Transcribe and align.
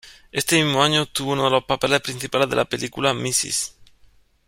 Ese 0.31 0.55
mismo 0.63 0.81
año 0.81 1.03
obtuvo 1.03 1.33
uno 1.33 1.43
de 1.43 1.51
los 1.51 1.63
papeles 1.65 2.01
principales 2.01 2.49
de 2.49 2.55
la 2.55 2.65
película 2.65 3.13
"Mrs. 3.13 3.75